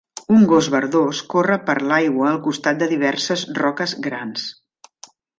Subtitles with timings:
[0.35, 4.47] Un gos verdós corre per l'aigua al costat de diverses roques grans.